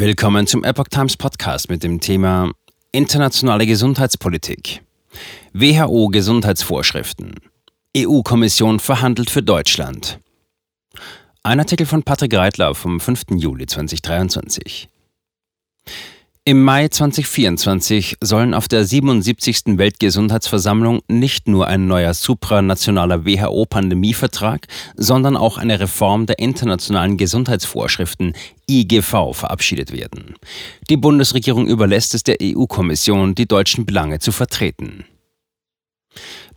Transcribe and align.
Willkommen 0.00 0.46
zum 0.46 0.64
Epoch 0.64 0.88
Times 0.88 1.18
Podcast 1.18 1.68
mit 1.68 1.82
dem 1.82 2.00
Thema 2.00 2.52
Internationale 2.90 3.66
Gesundheitspolitik. 3.66 4.80
WHO 5.52 6.08
Gesundheitsvorschriften. 6.08 7.34
EU-Kommission 7.94 8.80
verhandelt 8.80 9.28
für 9.28 9.42
Deutschland. 9.42 10.18
Ein 11.42 11.60
Artikel 11.60 11.84
von 11.84 12.02
Patrick 12.02 12.32
Reitler 12.32 12.74
vom 12.74 12.98
5. 12.98 13.24
Juli 13.32 13.66
2023. 13.66 14.88
Im 16.46 16.64
Mai 16.64 16.88
2024 16.88 18.16
sollen 18.22 18.54
auf 18.54 18.66
der 18.66 18.86
77. 18.86 19.76
Weltgesundheitsversammlung 19.76 21.00
nicht 21.06 21.48
nur 21.48 21.66
ein 21.66 21.86
neuer 21.86 22.14
supranationaler 22.14 23.26
WHO-Pandemievertrag, 23.26 24.66
sondern 24.96 25.36
auch 25.36 25.58
eine 25.58 25.78
Reform 25.78 26.24
der 26.24 26.38
internationalen 26.38 27.18
Gesundheitsvorschriften 27.18 28.32
IGV 28.70 29.34
verabschiedet 29.34 29.92
werden. 29.92 30.34
Die 30.88 30.96
Bundesregierung 30.96 31.66
überlässt 31.66 32.14
es 32.14 32.22
der 32.22 32.38
EU-Kommission, 32.42 33.34
die 33.34 33.46
deutschen 33.46 33.84
Belange 33.84 34.18
zu 34.18 34.32
vertreten. 34.32 35.04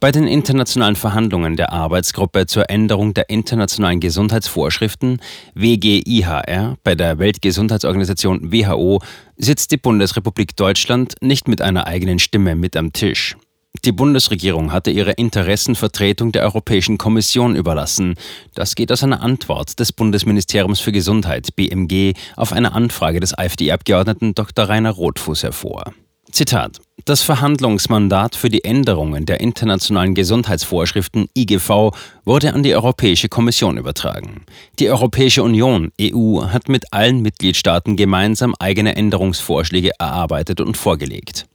Bei 0.04 0.12
den 0.12 0.28
internationalen 0.28 0.98
Verhandlungen 0.98 1.56
der 1.56 1.72
Arbeitsgruppe 1.72 2.46
zur 2.46 2.70
Änderung 2.70 3.14
der 3.14 3.30
internationalen 3.30 4.02
Gesundheitsvorschriften 4.02 5.22
WGIHR 5.56 6.76
bei 6.84 6.94
der 6.94 7.20
Weltgesundheitsorganisation 7.20 8.52
WHO 8.52 9.00
sitzt 9.38 9.72
die 9.72 9.78
Bundesrepublik 9.78 10.58
Deutschland 10.58 11.16
nicht 11.22 11.48
mit 11.48 11.62
einer 11.62 11.88
eigenen 11.88 12.20
Stimme 12.20 12.56
mit 12.56 12.76
am 12.76 12.92
Tisch. 12.92 13.38
Die 13.86 13.94
Bundesregierung 13.94 14.74
hatte 14.74 14.92
ihre 14.92 15.12
Interessenvertretung 15.12 16.34
der 16.34 16.44
Europäischen 16.44 16.98
Kommission 16.98 17.56
überlassen. 17.56 18.16
Das 18.56 18.76
geht 18.76 18.92
aus 18.92 19.06
einer 19.06 19.22
Antwort 19.22 19.80
des 19.80 19.94
Bundesministeriums 19.94 20.82
für 20.82 20.92
Gesundheit 20.92 21.56
BMG 21.56 22.12
auf 22.36 22.52
eine 22.52 22.74
Anfrage 22.74 23.22
des 23.22 23.34
AfD-Abgeordneten 23.38 24.36
Dr. 24.36 24.66
Rainer 24.66 24.92
Rothfuss 24.92 25.44
hervor. 25.44 25.94
Zitat. 26.34 26.82
Das 27.06 27.22
Verhandlungsmandat 27.22 28.36
für 28.36 28.50
die 28.50 28.64
Änderungen 28.64 29.28
der 29.28 29.40
internationalen 29.40 30.16
Gesundheitsvorschriften 30.16 31.28
IGV 31.38 31.92
wurde 32.26 32.56
an 32.56 32.64
die 32.64 32.74
Europäische 32.74 33.30
Kommission 33.30 33.78
übertragen. 33.78 34.44
Die 34.80 34.90
Europäische 34.90 35.44
Union 35.44 35.92
EU 36.02 36.46
hat 36.46 36.70
mit 36.70 36.92
allen 36.92 37.22
Mitgliedstaaten 37.22 37.98
gemeinsam 37.98 38.56
eigene 38.58 38.96
Änderungsvorschläge 38.96 39.92
erarbeitet 40.00 40.60
und 40.60 40.76
vorgelegt. 40.76 41.46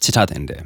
Zitat 0.00 0.30
Ende. 0.32 0.64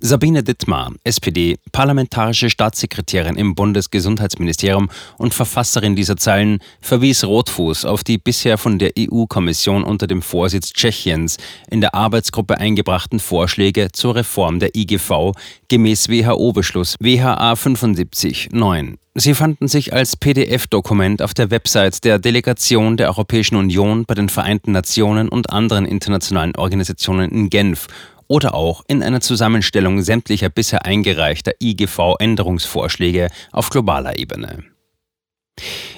Sabine 0.00 0.42
Dittmar, 0.42 0.92
SPD, 1.04 1.56
parlamentarische 1.72 2.50
Staatssekretärin 2.50 3.36
im 3.36 3.54
Bundesgesundheitsministerium 3.54 4.90
und 5.16 5.32
Verfasserin 5.32 5.96
dieser 5.96 6.16
Zeilen, 6.16 6.58
verwies 6.80 7.24
Rotfuß 7.24 7.86
auf 7.86 8.04
die 8.04 8.18
bisher 8.18 8.58
von 8.58 8.78
der 8.78 8.92
EU-Kommission 8.98 9.84
unter 9.84 10.06
dem 10.06 10.20
Vorsitz 10.20 10.72
Tschechiens 10.72 11.38
in 11.70 11.80
der 11.80 11.94
Arbeitsgruppe 11.94 12.58
eingebrachten 12.58 13.20
Vorschläge 13.20 13.88
zur 13.92 14.16
Reform 14.16 14.60
der 14.60 14.76
IGV 14.76 15.32
gemäß 15.68 16.08
WHO-Beschluss 16.08 16.96
WHA 17.00 17.56
75 17.56 18.50
9. 18.52 18.98
Sie 19.18 19.32
fanden 19.32 19.66
sich 19.66 19.94
als 19.94 20.14
PDF-Dokument 20.14 21.22
auf 21.22 21.32
der 21.32 21.50
Website 21.50 22.04
der 22.04 22.18
Delegation 22.18 22.98
der 22.98 23.08
Europäischen 23.08 23.56
Union 23.56 24.04
bei 24.04 24.12
den 24.12 24.28
Vereinten 24.28 24.72
Nationen 24.72 25.30
und 25.30 25.48
anderen 25.48 25.86
internationalen 25.86 26.54
Organisationen 26.54 27.30
in 27.30 27.48
Genf 27.48 27.86
oder 28.28 28.54
auch 28.54 28.84
in 28.88 29.02
einer 29.02 29.20
Zusammenstellung 29.20 30.02
sämtlicher 30.02 30.48
bisher 30.48 30.84
eingereichter 30.84 31.52
IGV-Änderungsvorschläge 31.60 33.28
auf 33.52 33.70
globaler 33.70 34.18
Ebene. 34.18 34.64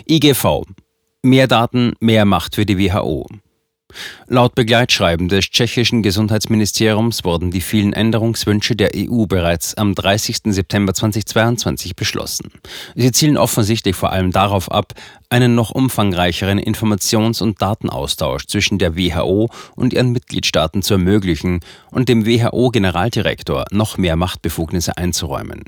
IGV 0.08 0.64
Mehr 1.22 1.48
Daten, 1.48 1.94
mehr 2.00 2.24
Macht 2.24 2.54
für 2.54 2.64
die 2.64 2.78
WHO. 2.78 3.26
Laut 4.27 4.54
Begleitschreiben 4.54 5.28
des 5.28 5.50
tschechischen 5.50 6.02
Gesundheitsministeriums 6.02 7.24
wurden 7.24 7.50
die 7.50 7.60
vielen 7.60 7.92
Änderungswünsche 7.92 8.77
der 8.77 8.91
EU 8.94 9.27
bereits 9.27 9.74
am 9.74 9.94
30. 9.94 10.38
September 10.46 10.94
2022 10.94 11.97
beschlossen. 11.97 12.50
Sie 12.94 13.12
zielen 13.12 13.36
offensichtlich 13.36 13.97
vor 13.97 14.12
allem 14.12 14.32
darauf 14.32 14.70
ab, 14.70 14.92
einen 15.31 15.54
noch 15.54 15.70
umfangreicheren 15.70 16.59
Informations- 16.59 17.42
und 17.42 17.60
Datenaustausch 17.60 18.47
zwischen 18.47 18.78
der 18.78 18.97
WHO 18.97 19.48
und 19.76 19.92
ihren 19.92 20.12
Mitgliedstaaten 20.12 20.82
zu 20.82 20.94
ermöglichen 20.94 21.60
und 21.91 22.09
dem 22.09 22.26
WHO-Generaldirektor 22.26 23.66
noch 23.70 23.98
mehr 23.98 24.16
Machtbefugnisse 24.16 24.97
einzuräumen. 24.97 25.65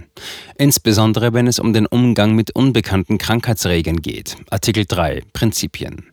Insbesondere 0.56 1.32
wenn 1.32 1.47
es 1.47 1.58
um 1.58 1.72
den 1.72 1.86
Umgang 1.86 2.34
mit 2.34 2.54
unbekannten 2.54 3.18
Krankheitsregeln 3.18 4.02
geht. 4.02 4.36
Artikel 4.50 4.84
3 4.86 5.22
Prinzipien. 5.32 6.06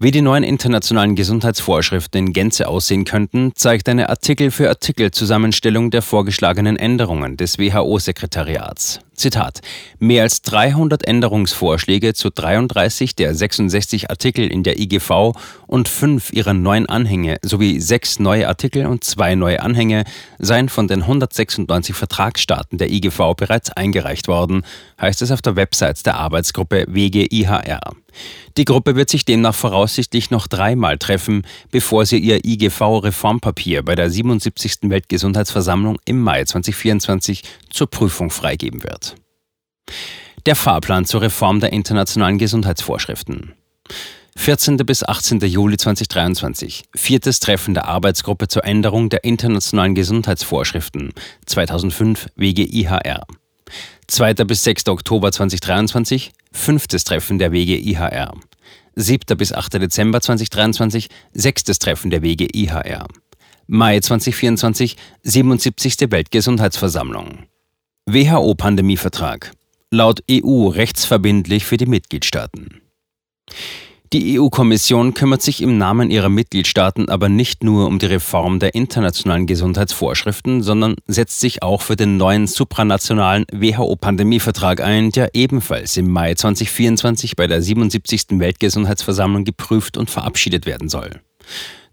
Wie 0.00 0.12
die 0.12 0.22
neuen 0.22 0.44
internationalen 0.44 1.16
Gesundheitsvorschriften 1.16 2.26
in 2.28 2.32
Gänze 2.32 2.68
aussehen 2.68 3.04
könnten, 3.04 3.50
zeigt 3.56 3.88
eine 3.88 4.08
Artikel 4.08 4.52
für 4.52 4.68
Artikel 4.68 5.10
Zusammenstellung 5.10 5.90
der 5.90 6.02
vorgeschlagenen 6.02 6.76
Änderungen 6.76 7.36
des 7.36 7.58
WHO-Sekretariats. 7.58 9.00
Zitat: 9.14 9.60
Mehr 9.98 10.22
als 10.22 10.42
300 10.42 11.04
Änderungsvorschläge 11.04 12.14
zu 12.14 12.30
33 12.30 13.16
der 13.16 13.34
66 13.34 14.10
Artikel 14.10 14.46
in 14.46 14.62
der 14.62 14.78
IGV 14.78 15.32
und 15.66 15.88
fünf 15.88 16.32
ihrer 16.32 16.54
neuen 16.54 16.88
Anhänge 16.88 17.38
sowie 17.42 17.80
sechs 17.80 18.20
neue 18.20 18.46
Artikel 18.46 18.86
und 18.86 19.02
zwei 19.02 19.34
neue 19.34 19.60
Anhänge 19.60 20.04
seien 20.38 20.68
von 20.68 20.86
den 20.86 21.02
196 21.02 21.96
Vertragsstaaten 21.96 22.78
der 22.78 22.92
IGV 22.92 23.34
bereits 23.36 23.70
eingereicht 23.70 24.28
worden, 24.28 24.62
heißt 25.00 25.22
es 25.22 25.32
auf 25.32 25.42
der 25.42 25.56
Website 25.56 26.06
der 26.06 26.14
Arbeitsgruppe 26.14 26.86
WGIHR. 26.86 27.96
Die 28.56 28.64
Gruppe 28.64 28.96
wird 28.96 29.10
sich 29.10 29.24
demnach 29.24 29.54
voraussichtlich 29.88 30.30
noch 30.30 30.48
dreimal 30.48 30.98
treffen, 30.98 31.44
bevor 31.70 32.04
sie 32.04 32.18
ihr 32.18 32.44
IGV-Reformpapier 32.44 33.82
bei 33.82 33.94
der 33.94 34.10
77. 34.10 34.90
Weltgesundheitsversammlung 34.90 35.96
im 36.04 36.20
Mai 36.20 36.44
2024 36.44 37.42
zur 37.70 37.88
Prüfung 37.88 38.30
freigeben 38.30 38.84
wird. 38.84 39.16
Der 40.44 40.56
Fahrplan 40.56 41.06
zur 41.06 41.22
Reform 41.22 41.60
der 41.60 41.72
internationalen 41.72 42.36
Gesundheitsvorschriften. 42.36 43.54
14. 44.36 44.76
bis 44.76 45.02
18. 45.02 45.40
Juli 45.40 45.78
2023. 45.78 46.84
Viertes 46.94 47.40
Treffen 47.40 47.72
der 47.72 47.86
Arbeitsgruppe 47.86 48.46
zur 48.46 48.64
Änderung 48.66 49.08
der 49.08 49.24
internationalen 49.24 49.94
Gesundheitsvorschriften 49.94 51.12
2005 51.46 52.26
WGIHR. 52.36 53.26
2. 54.08 54.32
bis 54.46 54.64
6. 54.64 54.88
Oktober 54.88 55.30
2023. 55.30 56.32
Fünftes 56.50 57.04
Treffen 57.04 57.38
der 57.38 57.52
WGIHR. 57.52 58.32
7. 58.96 59.36
bis 59.36 59.52
8. 59.52 59.74
Dezember 59.74 60.22
2023. 60.22 61.08
Sechstes 61.34 61.78
Treffen 61.78 62.10
der 62.10 62.22
WGIHR. 62.22 63.06
Mai 63.66 64.00
2024. 64.00 64.96
77. 65.24 66.10
Weltgesundheitsversammlung. 66.10 67.44
WHO-Pandemievertrag. 68.06 69.52
Laut 69.90 70.22
EU 70.30 70.68
rechtsverbindlich 70.68 71.66
für 71.66 71.76
die 71.76 71.84
Mitgliedstaaten. 71.84 72.80
Die 74.14 74.40
EU-Kommission 74.40 75.12
kümmert 75.12 75.42
sich 75.42 75.60
im 75.60 75.76
Namen 75.76 76.10
ihrer 76.10 76.30
Mitgliedstaaten 76.30 77.10
aber 77.10 77.28
nicht 77.28 77.62
nur 77.62 77.86
um 77.86 77.98
die 77.98 78.06
Reform 78.06 78.58
der 78.58 78.74
internationalen 78.74 79.46
Gesundheitsvorschriften, 79.46 80.62
sondern 80.62 80.94
setzt 81.06 81.40
sich 81.40 81.62
auch 81.62 81.82
für 81.82 81.94
den 81.94 82.16
neuen 82.16 82.46
supranationalen 82.46 83.44
WHO-Pandemievertrag 83.52 84.80
ein, 84.80 85.10
der 85.10 85.34
ebenfalls 85.34 85.98
im 85.98 86.10
Mai 86.10 86.34
2024 86.34 87.36
bei 87.36 87.46
der 87.46 87.60
77. 87.60 88.38
Weltgesundheitsversammlung 88.38 89.44
geprüft 89.44 89.98
und 89.98 90.08
verabschiedet 90.08 90.64
werden 90.64 90.88
soll. 90.88 91.20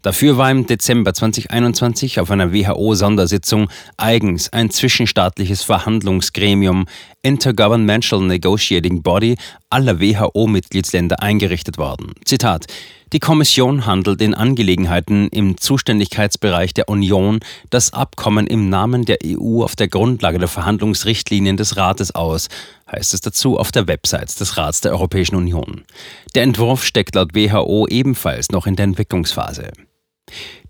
Dafür 0.02 0.36
war 0.36 0.50
im 0.50 0.66
Dezember 0.66 1.14
2021 1.14 2.20
auf 2.20 2.30
einer 2.30 2.52
WHO-Sondersitzung 2.52 3.68
eigens 3.96 4.52
ein 4.52 4.70
zwischenstaatliches 4.70 5.62
Verhandlungsgremium 5.62 6.86
Intergovernmental 7.22 8.20
Negotiating 8.20 9.02
Body 9.02 9.36
aller 9.68 10.00
WHO-Mitgliedsländer 10.00 11.22
eingerichtet 11.22 11.78
worden. 11.78 12.12
Zitat 12.24 12.66
die 13.12 13.20
Kommission 13.20 13.86
handelt 13.86 14.20
in 14.20 14.34
Angelegenheiten 14.34 15.28
im 15.28 15.58
Zuständigkeitsbereich 15.58 16.74
der 16.74 16.88
Union 16.88 17.38
das 17.70 17.92
Abkommen 17.92 18.48
im 18.48 18.68
Namen 18.68 19.04
der 19.04 19.18
EU 19.24 19.62
auf 19.62 19.76
der 19.76 19.86
Grundlage 19.86 20.40
der 20.40 20.48
Verhandlungsrichtlinien 20.48 21.56
des 21.56 21.76
Rates 21.76 22.16
aus, 22.16 22.48
heißt 22.90 23.14
es 23.14 23.20
dazu 23.20 23.58
auf 23.58 23.70
der 23.70 23.86
Website 23.86 24.38
des 24.40 24.56
Rats 24.56 24.80
der 24.80 24.90
Europäischen 24.90 25.36
Union. 25.36 25.84
Der 26.34 26.42
Entwurf 26.42 26.84
steckt 26.84 27.14
laut 27.14 27.32
WHO 27.32 27.86
ebenfalls 27.86 28.50
noch 28.50 28.66
in 28.66 28.74
der 28.74 28.84
Entwicklungsphase. 28.84 29.70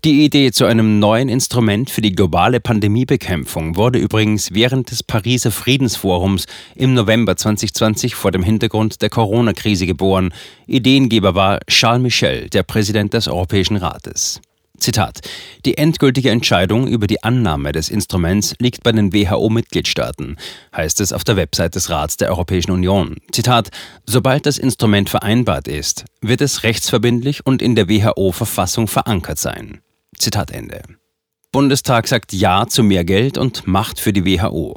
Die 0.03 0.23
Idee 0.23 0.51
zu 0.51 0.65
einem 0.65 0.99
neuen 0.99 1.27
Instrument 1.27 1.89
für 1.89 2.01
die 2.01 2.13
globale 2.13 2.59
Pandemiebekämpfung 2.59 3.75
wurde 3.75 3.99
übrigens 3.99 4.53
während 4.53 4.91
des 4.91 5.03
Pariser 5.03 5.51
Friedensforums 5.51 6.45
im 6.75 6.93
November 6.93 7.35
2020 7.35 8.15
vor 8.15 8.31
dem 8.31 8.43
Hintergrund 8.43 9.01
der 9.01 9.09
Corona-Krise 9.09 9.85
geboren. 9.85 10.33
Ideengeber 10.67 11.35
war 11.35 11.59
Charles 11.67 12.01
Michel, 12.01 12.49
der 12.49 12.63
Präsident 12.63 13.13
des 13.13 13.27
Europäischen 13.27 13.75
Rates. 13.75 14.39
Zitat: 14.79 15.21
Die 15.65 15.77
endgültige 15.77 16.29
Entscheidung 16.29 16.87
über 16.87 17.07
die 17.07 17.23
Annahme 17.23 17.71
des 17.71 17.89
Instruments 17.89 18.55
liegt 18.59 18.83
bei 18.83 18.91
den 18.91 19.13
WHO-Mitgliedstaaten, 19.13 20.37
heißt 20.75 21.01
es 21.01 21.13
auf 21.13 21.23
der 21.23 21.35
Website 21.35 21.75
des 21.75 21.89
Rats 21.89 22.17
der 22.17 22.29
Europäischen 22.29 22.71
Union. 22.71 23.17
Zitat: 23.31 23.69
Sobald 24.05 24.45
das 24.45 24.57
Instrument 24.57 25.09
vereinbart 25.09 25.67
ist, 25.67 26.05
wird 26.21 26.41
es 26.41 26.63
rechtsverbindlich 26.63 27.45
und 27.45 27.61
in 27.61 27.75
der 27.75 27.89
WHO-Verfassung 27.89 28.87
verankert 28.87 29.39
sein. 29.39 29.81
Zitat 30.17 30.51
Ende. 30.51 30.81
Bundestag 31.51 32.07
sagt 32.07 32.33
Ja 32.33 32.67
zu 32.67 32.83
mehr 32.83 33.05
Geld 33.05 33.37
und 33.37 33.67
Macht 33.67 33.99
für 33.99 34.13
die 34.13 34.25
WHO. 34.25 34.75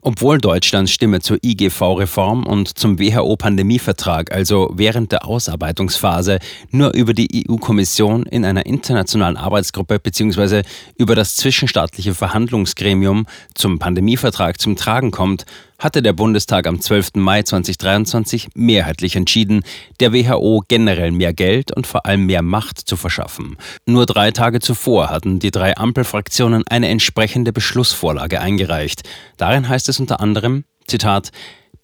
Obwohl 0.00 0.38
Deutschlands 0.38 0.92
Stimme 0.92 1.20
zur 1.20 1.38
IGV-Reform 1.42 2.46
und 2.46 2.78
zum 2.78 2.98
WHO-Pandemievertrag, 2.98 4.32
also 4.32 4.70
während 4.74 5.12
der 5.12 5.26
Ausarbeitungsphase, 5.26 6.38
nur 6.70 6.94
über 6.94 7.14
die 7.14 7.46
EU-Kommission 7.48 8.24
in 8.24 8.44
einer 8.44 8.66
internationalen 8.66 9.36
Arbeitsgruppe 9.36 9.98
bzw. 9.98 10.62
über 10.96 11.14
das 11.14 11.36
zwischenstaatliche 11.36 12.14
Verhandlungsgremium 12.14 13.26
zum 13.54 13.78
Pandemievertrag 13.78 14.60
zum 14.60 14.76
Tragen 14.76 15.10
kommt, 15.10 15.44
hatte 15.78 16.02
der 16.02 16.12
Bundestag 16.12 16.66
am 16.66 16.80
12. 16.80 17.10
Mai 17.14 17.42
2023 17.42 18.48
mehrheitlich 18.54 19.14
entschieden, 19.14 19.62
der 20.00 20.12
WHO 20.12 20.64
generell 20.66 21.12
mehr 21.12 21.32
Geld 21.32 21.74
und 21.74 21.86
vor 21.86 22.04
allem 22.04 22.26
mehr 22.26 22.42
Macht 22.42 22.78
zu 22.78 22.96
verschaffen. 22.96 23.56
Nur 23.86 24.04
drei 24.04 24.32
Tage 24.32 24.58
zuvor 24.60 25.08
hatten 25.08 25.38
die 25.38 25.52
drei 25.52 25.76
Ampelfraktionen 25.76 26.66
eine 26.66 26.88
entsprechende 26.88 27.52
Beschlussvorlage 27.52 28.40
eingereicht. 28.40 29.08
Darin 29.36 29.68
heißt 29.68 29.88
es 29.88 30.00
unter 30.00 30.20
anderem, 30.20 30.64
Zitat, 30.88 31.30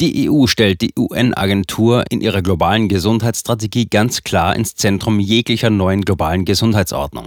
die 0.01 0.29
EU 0.29 0.47
stellt 0.47 0.81
die 0.81 0.93
UN-Agentur 0.99 2.05
in 2.11 2.21
ihrer 2.21 2.43
globalen 2.43 2.89
Gesundheitsstrategie 2.89 3.87
ganz 3.87 4.25
klar 4.25 4.57
ins 4.57 4.75
Zentrum 4.75 5.21
jeglicher 5.21 5.71
neuen 5.71 6.03
globalen 6.03 6.45
Gesundheitsordnung. 6.45 7.27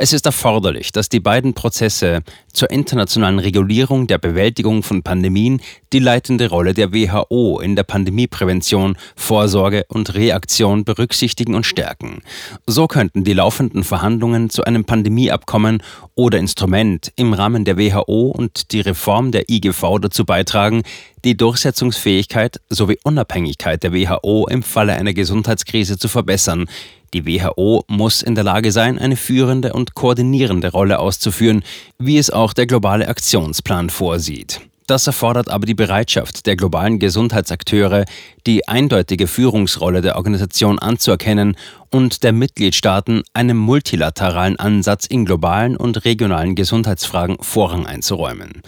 Es 0.00 0.12
ist 0.12 0.26
erforderlich, 0.26 0.92
dass 0.92 1.08
die 1.08 1.18
beiden 1.18 1.54
Prozesse 1.54 2.20
zur 2.52 2.70
internationalen 2.70 3.40
Regulierung 3.40 4.06
der 4.06 4.18
Bewältigung 4.18 4.84
von 4.84 5.02
Pandemien 5.02 5.60
die 5.92 5.98
leitende 5.98 6.50
Rolle 6.50 6.72
der 6.72 6.92
WHO 6.92 7.58
in 7.58 7.74
der 7.74 7.82
Pandemieprävention, 7.82 8.96
Vorsorge 9.16 9.84
und 9.88 10.14
Reaktion 10.14 10.84
berücksichtigen 10.84 11.56
und 11.56 11.66
stärken. 11.66 12.22
So 12.68 12.86
könnten 12.86 13.24
die 13.24 13.32
laufenden 13.32 13.82
Verhandlungen 13.82 14.50
zu 14.50 14.62
einem 14.62 14.84
Pandemieabkommen 14.84 15.82
oder 16.14 16.38
Instrument 16.38 17.12
im 17.16 17.32
Rahmen 17.32 17.64
der 17.64 17.76
WHO 17.76 18.28
und 18.28 18.70
die 18.70 18.80
Reform 18.80 19.32
der 19.32 19.50
IGV 19.50 19.98
dazu 20.00 20.24
beitragen, 20.24 20.84
die 21.24 21.36
Durchsetzungsfähigkeit 21.36 22.60
sowie 22.68 22.98
Unabhängigkeit 23.02 23.82
der 23.82 23.92
WHO 23.92 24.46
im 24.48 24.62
Falle 24.62 24.94
einer 24.94 25.14
Gesundheitskrise 25.14 25.98
zu 25.98 26.08
verbessern, 26.08 26.66
die 27.14 27.26
WHO 27.26 27.84
muss 27.88 28.22
in 28.22 28.34
der 28.34 28.44
Lage 28.44 28.70
sein, 28.70 28.98
eine 28.98 29.16
führende 29.16 29.72
und 29.72 29.94
koordinierende 29.94 30.70
Rolle 30.70 30.98
auszuführen, 30.98 31.62
wie 31.98 32.18
es 32.18 32.30
auch 32.30 32.52
der 32.52 32.66
globale 32.66 33.08
Aktionsplan 33.08 33.88
vorsieht. 33.88 34.60
Das 34.86 35.06
erfordert 35.06 35.50
aber 35.50 35.66
die 35.66 35.74
Bereitschaft 35.74 36.46
der 36.46 36.56
globalen 36.56 36.98
Gesundheitsakteure, 36.98 38.06
die 38.46 38.68
eindeutige 38.68 39.26
Führungsrolle 39.26 40.00
der 40.00 40.16
Organisation 40.16 40.78
anzuerkennen 40.78 41.56
und 41.90 42.22
der 42.22 42.32
Mitgliedstaaten 42.32 43.22
einem 43.34 43.58
multilateralen 43.58 44.58
Ansatz 44.58 45.04
in 45.04 45.26
globalen 45.26 45.76
und 45.76 46.06
regionalen 46.06 46.54
Gesundheitsfragen 46.54 47.36
Vorrang 47.42 47.86
einzuräumen. 47.86 48.62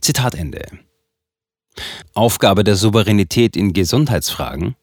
Zitat 0.00 0.34
Ende. 0.34 0.62
Aufgabe 2.14 2.64
der 2.64 2.76
Souveränität 2.76 3.56
in 3.56 3.72
Gesundheitsfragen 3.72 4.76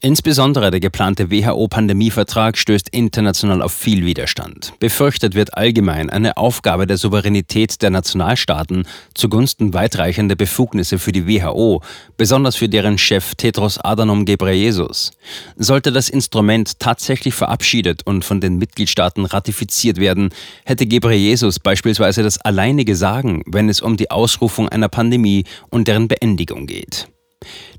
Insbesondere 0.00 0.70
der 0.70 0.78
geplante 0.78 1.32
WHO-Pandemievertrag 1.32 2.56
stößt 2.56 2.88
international 2.90 3.62
auf 3.62 3.72
viel 3.72 4.06
Widerstand. 4.06 4.72
Befürchtet 4.78 5.34
wird 5.34 5.54
allgemein 5.54 6.08
eine 6.08 6.36
Aufgabe 6.36 6.86
der 6.86 6.96
Souveränität 6.96 7.82
der 7.82 7.90
Nationalstaaten 7.90 8.86
zugunsten 9.14 9.74
weitreichender 9.74 10.36
Befugnisse 10.36 11.00
für 11.00 11.10
die 11.10 11.26
WHO, 11.26 11.82
besonders 12.16 12.54
für 12.54 12.68
deren 12.68 12.96
Chef 12.96 13.34
Tedros 13.34 13.78
Adhanom 13.78 14.24
Ghebreyesus. 14.24 15.10
Sollte 15.56 15.90
das 15.90 16.08
Instrument 16.08 16.78
tatsächlich 16.78 17.34
verabschiedet 17.34 18.06
und 18.06 18.24
von 18.24 18.40
den 18.40 18.58
Mitgliedstaaten 18.58 19.24
ratifiziert 19.24 19.98
werden, 19.98 20.30
hätte 20.64 20.86
Ghebreyesus 20.86 21.58
beispielsweise 21.58 22.22
das 22.22 22.38
alleinige 22.38 22.94
Sagen, 22.94 23.42
wenn 23.46 23.68
es 23.68 23.80
um 23.80 23.96
die 23.96 24.12
Ausrufung 24.12 24.68
einer 24.68 24.88
Pandemie 24.88 25.44
und 25.70 25.88
deren 25.88 26.06
Beendigung 26.06 26.66
geht. 26.66 27.08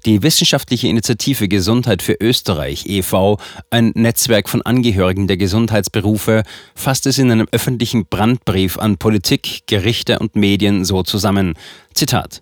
Die 0.06 0.23
wissenschaftliche 0.23 0.88
Initiative 0.88 1.47
Gesundheit 1.47 2.01
für 2.01 2.15
Österreich 2.19 2.85
e.V., 2.88 3.38
ein 3.69 3.91
Netzwerk 3.95 4.47
von 4.47 4.61
Angehörigen 4.61 5.27
der 5.27 5.38
Gesundheitsberufe, 5.38 6.44
fasst 6.73 7.06
es 7.06 7.17
in 7.17 7.31
einem 7.31 7.47
öffentlichen 7.51 8.06
Brandbrief 8.06 8.77
an 8.79 8.97
Politik, 8.97 9.63
Gerichte 9.67 10.19
und 10.19 10.35
Medien 10.35 10.85
so 10.85 11.03
zusammen. 11.03 11.56
Zitat 11.94 12.39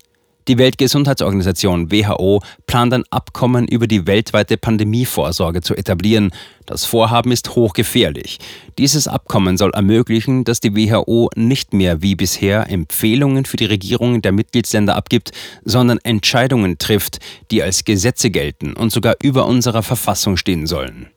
die 0.48 0.58
Weltgesundheitsorganisation 0.58 1.92
WHO 1.92 2.42
plant 2.68 2.94
ein 2.94 3.04
Abkommen 3.10 3.68
über 3.68 3.88
die 3.88 4.08
weltweite 4.08 4.58
Pandemievorsorge 4.58 5.62
zu 5.62 5.76
etablieren. 5.76 6.32
Das 6.66 6.86
Vorhaben 6.86 7.32
ist 7.32 7.56
hochgefährlich. 7.56 8.40
Dieses 8.78 9.08
Abkommen 9.08 9.58
soll 9.58 9.72
ermöglichen, 9.72 10.44
dass 10.44 10.60
die 10.60 10.76
WHO 10.76 11.30
nicht 11.36 11.74
mehr 11.74 12.02
wie 12.02 12.16
bisher 12.16 12.70
Empfehlungen 12.70 13.46
für 13.46 13.58
die 13.58 13.66
Regierungen 13.66 14.22
der 14.22 14.32
Mitgliedsländer 14.32 14.96
abgibt, 14.96 15.32
sondern 15.66 16.00
Entscheidungen 16.04 16.78
trifft, 16.78 17.20
die 17.52 17.64
als 17.64 17.86
Gesetze 17.86 18.30
gelten 18.30 18.74
und 18.74 18.92
sogar 18.92 19.16
über 19.22 19.46
unserer 19.46 19.84
Verfassung 19.84 20.38
stehen 20.38 20.68
sollen. 20.68 21.08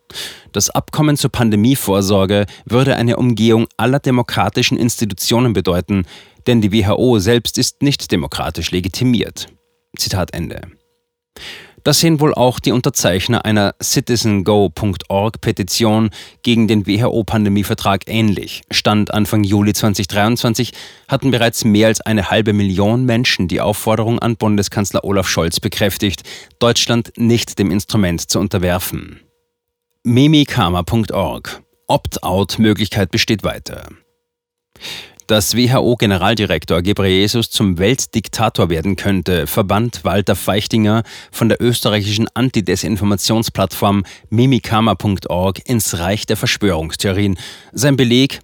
Das 0.52 0.70
Abkommen 0.70 1.16
zur 1.16 1.30
Pandemievorsorge 1.30 2.46
würde 2.64 2.96
eine 2.96 3.16
Umgehung 3.16 3.68
aller 3.76 4.00
demokratischen 4.00 4.76
Institutionen 4.76 5.52
bedeuten, 5.52 6.04
denn 6.46 6.60
die 6.60 6.72
WHO 6.72 7.18
selbst 7.18 7.58
ist 7.58 7.82
nicht 7.82 8.12
demokratisch 8.12 8.70
legitimiert. 8.70 9.46
Zitat 9.96 10.34
Ende. 10.34 10.60
Das 11.82 12.00
sehen 12.00 12.20
wohl 12.20 12.34
auch 12.34 12.60
die 12.60 12.72
Unterzeichner 12.72 13.46
einer 13.46 13.74
citizengo.org-Petition 13.82 16.10
gegen 16.42 16.68
den 16.68 16.86
WHO-Pandemievertrag 16.86 18.02
ähnlich. 18.06 18.60
Stand 18.70 19.14
Anfang 19.14 19.44
Juli 19.44 19.72
2023 19.72 20.72
hatten 21.08 21.30
bereits 21.30 21.64
mehr 21.64 21.86
als 21.86 22.02
eine 22.02 22.30
halbe 22.30 22.52
Million 22.52 23.06
Menschen 23.06 23.48
die 23.48 23.62
Aufforderung 23.62 24.18
an 24.18 24.36
Bundeskanzler 24.36 25.04
Olaf 25.04 25.26
Scholz 25.28 25.60
bekräftigt, 25.60 26.24
Deutschland 26.58 27.14
nicht 27.16 27.58
dem 27.58 27.70
Instrument 27.70 28.30
zu 28.30 28.38
unterwerfen. 28.38 29.20
Mimikama.org 30.02 31.62
Opt-out-Möglichkeit 31.86 33.10
besteht 33.10 33.42
weiter. 33.42 33.88
Dass 35.30 35.56
WHO-Generaldirektor 35.56 36.82
Gebreyesus 36.82 37.50
zum 37.50 37.78
Weltdiktator 37.78 38.68
werden 38.68 38.96
könnte, 38.96 39.46
verband 39.46 40.00
Walter 40.02 40.34
Feichtinger 40.34 41.04
von 41.30 41.48
der 41.48 41.62
österreichischen 41.62 42.26
Antidesinformationsplattform 42.34 44.02
mimikama.org 44.28 45.60
ins 45.68 46.00
Reich 46.00 46.26
der 46.26 46.36
Verschwörungstheorien. 46.36 47.38
Sein 47.70 47.96
Beleg 47.96 48.40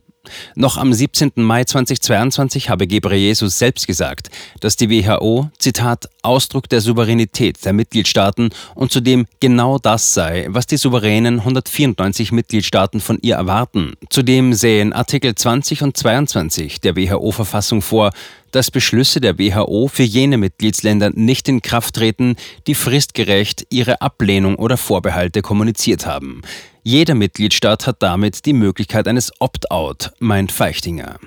noch 0.54 0.76
am 0.76 0.92
17. 0.92 1.33
Mai 1.37 1.64
2022 1.64 2.71
habe 2.71 2.87
Gebreyesus 2.87 3.59
selbst 3.59 3.87
gesagt, 3.87 4.30
dass 4.61 4.76
die 4.76 4.90
WHO, 4.90 5.50
Zitat, 5.59 6.09
Ausdruck 6.23 6.68
der 6.68 6.80
Souveränität 6.80 7.64
der 7.64 7.73
Mitgliedstaaten 7.73 8.50
und 8.75 8.92
zudem 8.92 9.26
genau 9.40 9.78
das 9.78 10.14
sei, 10.14 10.47
was 10.49 10.66
die 10.66 10.76
souveränen 10.76 11.40
194 11.40 12.33
Mitgliedstaaten 12.33 13.00
von 13.00 13.18
ihr 13.23 13.37
erwarten. 13.37 13.95
Zudem 14.11 14.52
sähen 14.52 14.92
Artikel 14.92 15.35
20 15.35 15.83
und 15.83 15.97
22 15.97 16.80
der 16.80 16.97
WHO-Verfassung 16.97 17.83
vor, 17.83 18.11
dass 18.50 18.70
Beschlüsse 18.70 19.20
der 19.20 19.38
WHO 19.38 19.88
für 19.88 20.02
jene 20.02 20.38
Mitgliedsländer 20.38 21.10
nicht 21.14 21.48
in 21.48 21.62
Kraft 21.62 21.96
treten, 21.96 22.36
die 22.66 22.74
fristgerecht 22.74 23.66
ihre 23.70 24.00
Ablehnung 24.00 24.56
oder 24.56 24.76
Vorbehalte 24.76 25.42
kommuniziert 25.42 26.06
haben. 26.06 26.42
Jeder 26.82 27.14
Mitgliedstaat 27.14 27.86
hat 27.86 28.02
damit 28.02 28.46
die 28.46 28.52
Möglichkeit 28.52 29.08
eines 29.08 29.32
Opt-out, 29.40 30.12
meint 30.20 30.52
Feichtinger. 30.52 31.18